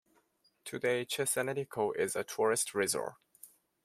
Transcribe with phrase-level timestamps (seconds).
[0.65, 3.13] Today Cesenatico is a tourist resort.